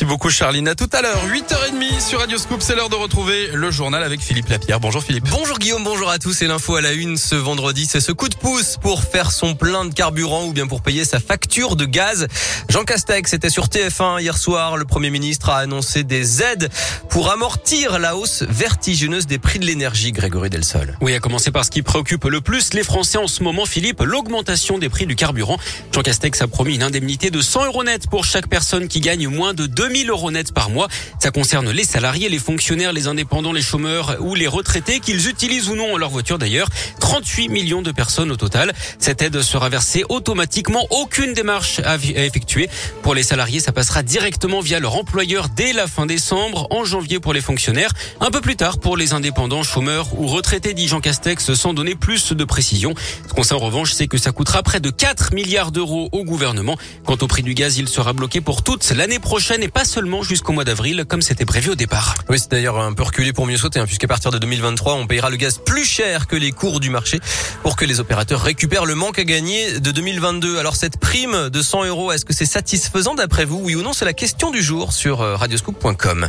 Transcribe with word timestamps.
Merci 0.00 0.08
beaucoup 0.08 0.30
Charline. 0.30 0.66
À 0.66 0.74
tout 0.74 0.88
à 0.94 1.02
l'heure, 1.02 1.20
8h30 1.26 2.00
sur 2.00 2.20
Radio 2.20 2.38
Scoop. 2.38 2.62
C'est 2.62 2.74
l'heure 2.74 2.88
de 2.88 2.94
retrouver 2.94 3.48
le 3.52 3.70
journal 3.70 4.02
avec 4.02 4.22
Philippe 4.22 4.48
Lapierre. 4.48 4.80
Bonjour 4.80 5.02
Philippe. 5.02 5.28
Bonjour 5.28 5.58
Guillaume, 5.58 5.84
bonjour 5.84 6.08
à 6.08 6.18
tous. 6.18 6.40
Et 6.40 6.46
l'info 6.46 6.76
à 6.76 6.80
la 6.80 6.92
une 6.92 7.18
ce 7.18 7.34
vendredi, 7.34 7.84
c'est 7.84 8.00
ce 8.00 8.10
coup 8.10 8.30
de 8.30 8.34
pouce 8.34 8.78
pour 8.80 9.02
faire 9.02 9.30
son 9.30 9.54
plein 9.54 9.84
de 9.84 9.92
carburant 9.92 10.46
ou 10.46 10.54
bien 10.54 10.66
pour 10.66 10.80
payer 10.80 11.04
sa 11.04 11.20
facture 11.20 11.39
de 11.50 11.84
gaz. 11.84 12.28
Jean 12.68 12.84
Castex 12.84 13.32
était 13.32 13.50
sur 13.50 13.66
TF1 13.66 14.20
hier 14.20 14.38
soir. 14.38 14.76
Le 14.76 14.84
Premier 14.84 15.10
ministre 15.10 15.50
a 15.50 15.58
annoncé 15.58 16.04
des 16.04 16.42
aides 16.42 16.70
pour 17.08 17.32
amortir 17.32 17.98
la 17.98 18.16
hausse 18.16 18.44
vertigineuse 18.48 19.26
des 19.26 19.38
prix 19.38 19.58
de 19.58 19.66
l'énergie, 19.66 20.12
Grégory 20.12 20.48
Delsol. 20.48 20.96
Oui, 21.00 21.12
à 21.12 21.18
commencer 21.18 21.50
par 21.50 21.64
ce 21.64 21.70
qui 21.72 21.82
préoccupe 21.82 22.24
le 22.24 22.40
plus 22.40 22.72
les 22.72 22.84
Français 22.84 23.18
en 23.18 23.26
ce 23.26 23.42
moment, 23.42 23.66
Philippe, 23.66 24.00
l'augmentation 24.00 24.78
des 24.78 24.88
prix 24.88 25.06
du 25.06 25.16
carburant. 25.16 25.58
Jean 25.92 26.02
Castex 26.02 26.40
a 26.40 26.46
promis 26.46 26.76
une 26.76 26.84
indemnité 26.84 27.30
de 27.30 27.40
100 27.40 27.66
euros 27.66 27.82
net 27.82 28.08
pour 28.08 28.24
chaque 28.24 28.46
personne 28.46 28.86
qui 28.86 29.00
gagne 29.00 29.26
moins 29.26 29.52
de 29.52 29.66
2000 29.66 30.08
euros 30.08 30.30
net 30.30 30.54
par 30.54 30.70
mois. 30.70 30.86
Ça 31.18 31.32
concerne 31.32 31.68
les 31.70 31.84
salariés, 31.84 32.28
les 32.28 32.38
fonctionnaires, 32.38 32.92
les 32.92 33.08
indépendants, 33.08 33.52
les 33.52 33.60
chômeurs 33.60 34.18
ou 34.20 34.36
les 34.36 34.46
retraités, 34.46 35.00
qu'ils 35.00 35.28
utilisent 35.28 35.68
ou 35.68 35.74
non 35.74 35.96
leur 35.96 36.10
voiture 36.10 36.38
d'ailleurs. 36.38 36.68
38 37.00 37.48
millions 37.48 37.82
de 37.82 37.90
personnes 37.90 38.30
au 38.30 38.36
total. 38.36 38.72
Cette 39.00 39.20
aide 39.20 39.42
sera 39.42 39.68
versée 39.68 40.04
automatiquement, 40.08 40.86
aucune 40.90 41.34
démarche 41.40 41.80
à 41.86 41.96
effectuer. 41.96 42.68
Pour 43.02 43.14
les 43.14 43.22
salariés, 43.22 43.60
ça 43.60 43.72
passera 43.72 44.02
directement 44.02 44.60
via 44.60 44.78
leur 44.78 44.94
employeur 44.96 45.48
dès 45.48 45.72
la 45.72 45.86
fin 45.86 46.04
décembre, 46.04 46.66
en 46.70 46.84
janvier 46.84 47.18
pour 47.18 47.32
les 47.32 47.40
fonctionnaires, 47.40 47.92
un 48.20 48.30
peu 48.30 48.42
plus 48.42 48.56
tard 48.56 48.76
pour 48.76 48.94
les 48.94 49.14
indépendants, 49.14 49.62
chômeurs 49.62 50.20
ou 50.20 50.26
retraités, 50.26 50.74
dit 50.74 50.86
Jean 50.86 51.00
Castex, 51.00 51.54
sans 51.54 51.72
donner 51.72 51.94
plus 51.94 52.34
de 52.34 52.44
précision. 52.44 52.92
Ce 53.26 53.32
qu'on 53.32 53.42
sait 53.42 53.54
en 53.54 53.58
revanche, 53.58 53.92
c'est 53.94 54.06
que 54.06 54.18
ça 54.18 54.32
coûtera 54.32 54.62
près 54.62 54.80
de 54.80 54.90
4 54.90 55.32
milliards 55.32 55.72
d'euros 55.72 56.10
au 56.12 56.24
gouvernement. 56.24 56.76
Quant 57.06 57.16
au 57.22 57.26
prix 57.26 57.42
du 57.42 57.54
gaz, 57.54 57.78
il 57.78 57.88
sera 57.88 58.12
bloqué 58.12 58.42
pour 58.42 58.62
toute 58.62 58.86
l'année 58.90 59.18
prochaine 59.18 59.62
et 59.62 59.68
pas 59.68 59.86
seulement 59.86 60.22
jusqu'au 60.22 60.52
mois 60.52 60.64
d'avril 60.64 61.06
comme 61.08 61.22
c'était 61.22 61.46
prévu 61.46 61.70
au 61.70 61.74
départ. 61.74 62.16
Oui, 62.28 62.38
c'est 62.38 62.50
d'ailleurs 62.50 62.78
un 62.78 62.92
peu 62.92 63.04
reculé 63.04 63.32
pour 63.32 63.46
mieux 63.46 63.56
sauter, 63.56 63.80
hein, 63.80 63.86
puisqu'à 63.86 64.08
partir 64.08 64.30
de 64.30 64.36
2023, 64.36 64.92
on 64.96 65.06
payera 65.06 65.30
le 65.30 65.36
gaz 65.36 65.58
plus 65.64 65.86
cher 65.86 66.26
que 66.26 66.36
les 66.36 66.52
cours 66.52 66.80
du 66.80 66.90
marché 66.90 67.18
pour 67.62 67.76
que 67.76 67.86
les 67.86 67.98
opérateurs 67.98 68.42
récupèrent 68.42 68.84
le 68.84 68.94
manque 68.94 69.18
à 69.18 69.24
gagner 69.24 69.80
de 69.80 69.90
2022. 69.90 70.58
Alors 70.58 70.76
cette 70.76 70.98
prime 70.98 71.29
de 71.30 71.62
100 71.62 71.84
euros, 71.84 72.12
est-ce 72.12 72.24
que 72.24 72.32
c'est 72.32 72.46
satisfaisant 72.46 73.14
d'après 73.14 73.44
vous, 73.44 73.60
oui 73.62 73.74
ou 73.74 73.82
non? 73.82 73.92
C'est 73.92 74.04
la 74.04 74.12
question 74.12 74.50
du 74.50 74.62
jour 74.62 74.92
sur 74.92 75.20
euh, 75.20 75.36
radioscoop.com. 75.36 76.28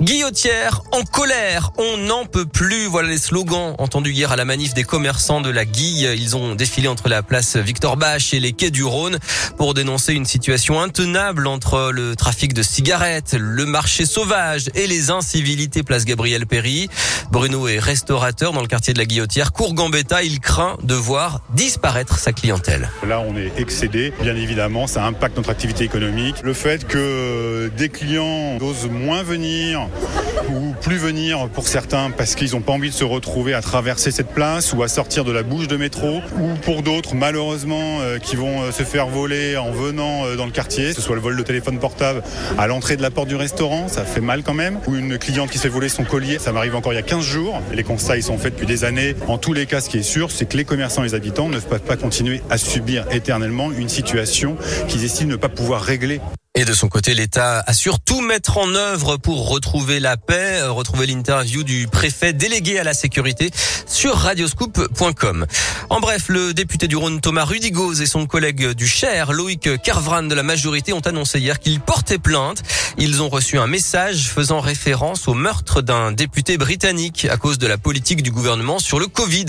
Guillotière 0.00 0.82
en 0.92 1.02
colère, 1.02 1.72
on 1.78 1.96
n'en 1.96 2.24
peut 2.24 2.46
plus. 2.46 2.86
Voilà 2.86 3.08
les 3.08 3.18
slogans 3.18 3.74
entendus 3.78 4.12
hier 4.12 4.30
à 4.30 4.36
la 4.36 4.44
manif 4.44 4.74
des 4.74 4.84
commerçants 4.84 5.40
de 5.40 5.50
la 5.50 5.64
Guille. 5.64 6.08
Ils 6.16 6.36
ont 6.36 6.54
défilé 6.54 6.88
entre 6.88 7.08
la 7.08 7.22
place 7.22 7.56
Victor 7.56 7.96
Bach 7.96 8.32
et 8.32 8.40
les 8.40 8.52
quais 8.52 8.70
du 8.70 8.84
Rhône 8.84 9.18
pour 9.56 9.74
dénoncer 9.74 10.14
une 10.14 10.26
situation 10.26 10.80
intenable 10.80 11.46
entre 11.46 11.90
le 11.92 12.14
trafic 12.14 12.54
de 12.54 12.62
cigarettes, 12.62 13.34
le 13.38 13.66
marché 13.66 14.06
sauvage 14.06 14.70
et 14.74 14.86
les 14.86 15.10
incivilités 15.10 15.82
place 15.82 16.04
Gabriel 16.04 16.46
Péry. 16.46 16.88
Bruno 17.32 17.66
est 17.66 17.78
restaurateur 17.78 18.52
dans 18.52 18.62
le 18.62 18.68
quartier 18.68 18.94
de 18.94 18.98
la 18.98 19.04
Guillotière. 19.04 19.52
Cours 19.52 19.74
Gambetta, 19.74 20.22
il 20.22 20.40
craint 20.40 20.76
de 20.82 20.94
voir 20.94 21.40
disparaître 21.54 22.18
sa 22.18 22.32
clientèle. 22.32 22.90
Là, 23.06 23.20
on 23.20 23.36
est 23.36 23.52
excédé. 23.58 24.12
Bien 24.28 24.36
évidemment, 24.36 24.86
ça 24.86 25.06
impacte 25.06 25.38
notre 25.38 25.48
activité 25.48 25.84
économique. 25.84 26.42
Le 26.42 26.52
fait 26.52 26.86
que 26.86 27.70
des 27.78 27.88
clients 27.88 28.58
osent 28.60 28.90
moins 28.90 29.22
venir 29.22 29.88
ou 30.50 30.74
plus 30.80 30.96
venir 30.96 31.48
pour 31.48 31.68
certains 31.68 32.10
parce 32.10 32.34
qu'ils 32.34 32.52
n'ont 32.52 32.60
pas 32.60 32.72
envie 32.72 32.90
de 32.90 32.94
se 32.94 33.04
retrouver 33.04 33.54
à 33.54 33.60
traverser 33.60 34.10
cette 34.10 34.28
place 34.28 34.72
ou 34.72 34.82
à 34.82 34.88
sortir 34.88 35.24
de 35.24 35.32
la 35.32 35.42
bouche 35.42 35.68
de 35.68 35.76
métro 35.76 36.20
ou 36.38 36.54
pour 36.62 36.82
d'autres 36.82 37.14
malheureusement 37.14 38.00
euh, 38.00 38.18
qui 38.18 38.36
vont 38.36 38.62
euh, 38.62 38.72
se 38.72 38.82
faire 38.82 39.08
voler 39.08 39.56
en 39.56 39.70
venant 39.70 40.24
euh, 40.24 40.36
dans 40.36 40.46
le 40.46 40.50
quartier, 40.50 40.88
que 40.88 40.94
ce 40.94 41.00
soit 41.00 41.14
le 41.14 41.20
vol 41.20 41.36
de 41.36 41.42
téléphone 41.42 41.78
portable 41.78 42.22
à 42.58 42.66
l'entrée 42.66 42.96
de 42.96 43.02
la 43.02 43.10
porte 43.10 43.28
du 43.28 43.36
restaurant, 43.36 43.88
ça 43.88 44.04
fait 44.04 44.20
mal 44.20 44.42
quand 44.42 44.54
même, 44.54 44.78
ou 44.86 44.94
une 44.94 45.18
cliente 45.18 45.50
qui 45.50 45.58
se 45.58 45.62
fait 45.62 45.68
voler 45.68 45.88
son 45.88 46.04
collier, 46.04 46.38
ça 46.38 46.52
m'arrive 46.52 46.74
encore 46.74 46.92
il 46.92 46.96
y 46.96 47.00
a 47.00 47.02
15 47.02 47.24
jours. 47.24 47.60
Les 47.72 47.82
constats 47.82 48.16
ils 48.16 48.22
sont 48.22 48.38
faits 48.38 48.54
depuis 48.54 48.66
des 48.66 48.84
années. 48.84 49.14
En 49.26 49.38
tous 49.38 49.52
les 49.52 49.66
cas, 49.66 49.80
ce 49.80 49.88
qui 49.88 49.98
est 49.98 50.02
sûr, 50.02 50.30
c'est 50.30 50.46
que 50.48 50.56
les 50.56 50.64
commerçants 50.64 51.02
et 51.02 51.08
les 51.08 51.14
habitants 51.14 51.48
ne 51.48 51.58
peuvent 51.58 51.80
pas 51.80 51.96
continuer 51.96 52.42
à 52.50 52.58
subir 52.58 53.06
éternellement 53.10 53.72
une 53.72 53.88
situation 53.88 54.56
qu'ils 54.88 55.04
estiment 55.04 55.30
ne 55.30 55.36
pas 55.36 55.48
pouvoir 55.48 55.82
régler. 55.82 56.20
Et 56.54 56.64
de 56.64 56.72
son 56.72 56.88
côté, 56.88 57.14
l'État 57.14 57.62
assure 57.66 58.00
tout 58.00 58.20
mettre 58.20 58.58
en 58.58 58.74
œuvre 58.74 59.16
pour 59.16 59.48
retrouver 59.48 60.00
la 60.00 60.16
paix. 60.16 60.62
Retrouver 60.62 61.06
l'interview 61.06 61.62
du 61.62 61.86
préfet 61.86 62.32
délégué 62.32 62.78
à 62.78 62.84
la 62.84 62.94
sécurité 62.94 63.50
sur 63.86 64.16
radioscoop.com. 64.16 65.46
En 65.90 66.00
bref, 66.00 66.24
le 66.28 66.54
député 66.54 66.88
du 66.88 66.96
Rhône 66.96 67.20
Thomas 67.20 67.44
Rudigoz 67.44 68.00
et 68.00 68.06
son 68.06 68.26
collègue 68.26 68.72
du 68.72 68.88
Cher 68.88 69.32
Loïc 69.32 69.80
Carvran 69.82 70.24
de 70.24 70.34
la 70.34 70.42
majorité 70.42 70.92
ont 70.92 71.00
annoncé 71.00 71.38
hier 71.38 71.60
qu'ils 71.60 71.80
portaient 71.80 72.18
plainte. 72.18 72.62
Ils 73.00 73.22
ont 73.22 73.28
reçu 73.28 73.58
un 73.60 73.68
message 73.68 74.28
faisant 74.28 74.58
référence 74.58 75.28
au 75.28 75.34
meurtre 75.34 75.82
d'un 75.82 76.10
député 76.10 76.58
britannique 76.58 77.28
à 77.30 77.36
cause 77.36 77.56
de 77.56 77.68
la 77.68 77.78
politique 77.78 78.24
du 78.24 78.32
gouvernement 78.32 78.80
sur 78.80 78.98
le 78.98 79.06
Covid. 79.06 79.46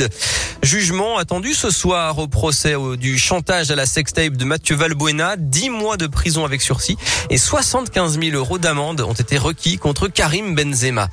Jugement 0.62 1.18
attendu 1.18 1.56
ce 1.56 1.72
soir 1.72 2.20
au 2.20 2.28
procès 2.28 2.76
du 3.00 3.18
chantage 3.18 3.72
à 3.72 3.76
la 3.76 3.88
sextape 3.88 4.34
de 4.34 4.46
Mathieu 4.46 4.76
Valbuena. 4.76 5.36
10 5.36 5.72
mois 5.72 5.98
de 5.98 6.06
prison 6.06 6.46
avec 6.46 6.62
sursis 6.62 6.96
et 7.32 7.40
75 7.40 8.20
000 8.20 8.38
euros 8.38 8.60
d'amende 8.60 9.02
ont 9.02 9.14
été 9.14 9.40
requis 9.40 9.80
contre 9.80 10.10
Karim 10.10 10.54
Benzema. 10.54 11.08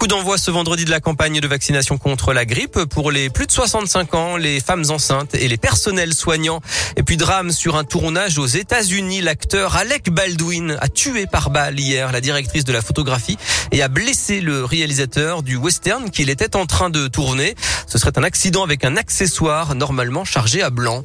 Coup 0.00 0.08
d'envoi 0.08 0.38
ce 0.38 0.50
vendredi 0.50 0.84
de 0.84 0.90
la 0.90 1.00
campagne 1.00 1.38
de 1.38 1.46
vaccination 1.46 1.98
contre 1.98 2.32
la 2.32 2.44
grippe 2.44 2.84
pour 2.86 3.12
les 3.12 3.30
plus 3.30 3.46
de 3.46 3.52
65 3.52 4.14
ans, 4.14 4.36
les 4.36 4.58
femmes 4.58 4.84
enceintes 4.88 5.36
et 5.36 5.46
les 5.46 5.56
personnels 5.56 6.14
soignants. 6.14 6.60
Et 6.96 7.04
puis 7.04 7.16
drame 7.16 7.52
sur 7.52 7.76
un 7.76 7.84
tournage 7.84 8.38
aux 8.38 8.46
États-Unis, 8.46 9.20
l'acteur 9.20 9.76
Alec 9.76 10.10
Baldwin 10.10 10.76
a 10.80 10.88
tué 10.88 11.26
par 11.26 11.50
balle 11.50 11.75
hier 11.78 12.12
la 12.12 12.20
directrice 12.20 12.64
de 12.64 12.72
la 12.72 12.82
photographie 12.82 13.38
et 13.72 13.82
a 13.82 13.88
blessé 13.88 14.40
le 14.40 14.64
réalisateur 14.64 15.42
du 15.42 15.56
western 15.56 16.10
qu'il 16.10 16.30
était 16.30 16.56
en 16.56 16.66
train 16.66 16.90
de 16.90 17.08
tourner. 17.08 17.54
Ce 17.86 17.98
serait 17.98 18.16
un 18.16 18.22
accident 18.24 18.62
avec 18.62 18.84
un 18.84 18.96
accessoire 18.96 19.74
normalement 19.74 20.24
chargé 20.24 20.62
à 20.62 20.70
blanc. 20.70 21.04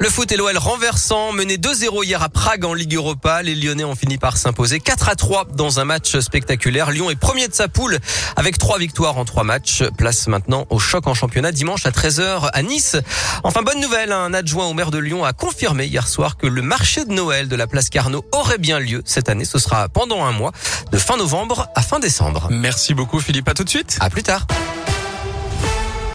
Le 0.00 0.10
foot 0.10 0.30
et 0.32 0.36
l'OL 0.36 0.58
renversant, 0.58 1.32
mené 1.32 1.56
2-0 1.56 2.04
hier 2.04 2.22
à 2.22 2.28
Prague 2.28 2.64
en 2.64 2.74
Ligue 2.74 2.94
Europa. 2.94 3.42
Les 3.42 3.54
Lyonnais 3.54 3.84
ont 3.84 3.94
fini 3.94 4.18
par 4.18 4.36
s'imposer 4.36 4.80
4 4.80 5.08
à 5.08 5.14
3 5.14 5.46
dans 5.54 5.80
un 5.80 5.84
match 5.84 6.18
spectaculaire. 6.18 6.90
Lyon 6.90 7.10
est 7.10 7.16
premier 7.16 7.48
de 7.48 7.54
sa 7.54 7.68
poule 7.68 7.98
avec 8.36 8.58
trois 8.58 8.78
victoires 8.78 9.16
en 9.18 9.24
trois 9.24 9.44
matchs. 9.44 9.84
Place 9.96 10.26
maintenant 10.26 10.66
au 10.68 10.78
choc 10.78 11.06
en 11.06 11.14
championnat 11.14 11.52
dimanche 11.52 11.86
à 11.86 11.90
13h 11.90 12.50
à 12.52 12.62
Nice. 12.62 12.96
Enfin, 13.44 13.62
bonne 13.62 13.80
nouvelle, 13.80 14.12
un 14.12 14.34
adjoint 14.34 14.66
au 14.66 14.74
maire 14.74 14.90
de 14.90 14.98
Lyon 14.98 15.24
a 15.24 15.32
confirmé 15.32 15.86
hier 15.86 16.08
soir 16.08 16.36
que 16.36 16.46
le 16.46 16.60
marché 16.60 17.04
de 17.04 17.12
Noël 17.12 17.48
de 17.48 17.56
la 17.56 17.66
place 17.66 17.88
Carnot 17.88 18.24
aurait 18.32 18.58
bien 18.58 18.80
lieu 18.80 19.02
cette 19.04 19.28
année. 19.28 19.44
Ce 19.44 19.58
sera 19.58 19.88
pendant 19.88 20.24
un 20.24 20.32
mois, 20.32 20.52
de 20.90 20.98
fin 20.98 21.16
novembre 21.16 21.68
à 21.76 21.82
fin 21.82 22.00
décembre. 22.00 22.48
Merci 22.50 22.94
beaucoup 22.94 23.20
Philippe, 23.20 23.48
à 23.48 23.54
tout 23.54 23.64
de 23.64 23.70
suite. 23.70 23.96
À 24.00 24.10
plus 24.10 24.22
tard. 24.22 24.46